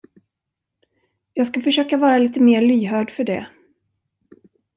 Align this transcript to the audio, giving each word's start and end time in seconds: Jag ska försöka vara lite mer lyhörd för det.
Jag 1.33 1.47
ska 1.47 1.61
försöka 1.61 1.97
vara 1.97 2.17
lite 2.17 2.39
mer 2.39 2.61
lyhörd 2.61 3.11
för 3.11 3.23
det. 3.23 3.47